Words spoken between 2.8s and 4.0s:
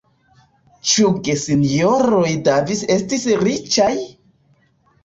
estis riĉaj?